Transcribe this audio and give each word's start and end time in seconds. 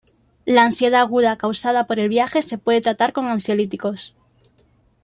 La 0.47 0.63
ansiedad 0.63 0.99
aguda 1.01 1.37
causada 1.37 1.85
por 1.85 1.99
el 1.99 2.09
viaje 2.09 2.41
se 2.41 2.57
puede 2.57 2.81
tratar 2.81 3.13
con 3.13 3.27
ansiolíticos. 3.27 4.15